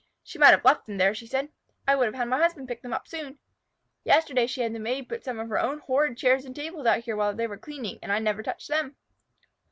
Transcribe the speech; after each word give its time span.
"She 0.23 0.39
might 0.39 0.49
have 0.49 0.65
left 0.65 0.87
them 0.87 0.97
there," 0.97 1.13
she 1.13 1.27
said. 1.27 1.49
"I 1.87 1.95
would 1.95 2.05
have 2.07 2.15
had 2.15 2.27
my 2.27 2.39
husband 2.39 2.67
pick 2.67 2.81
them 2.81 2.91
up 2.91 3.07
soon. 3.07 3.37
Yesterday 4.03 4.47
she 4.47 4.61
had 4.61 4.73
the 4.73 4.79
Maid 4.79 5.07
put 5.07 5.23
some 5.23 5.37
of 5.39 5.49
her 5.49 5.59
own 5.59 5.77
horrid 5.77 6.17
chairs 6.17 6.43
and 6.43 6.55
tables 6.55 6.87
out 6.87 7.01
here 7.03 7.15
while 7.15 7.35
they 7.35 7.45
were 7.45 7.55
cleaning, 7.55 7.99
and 8.01 8.11
I 8.11 8.17
never 8.17 8.41
touched 8.41 8.67
them." 8.69 8.95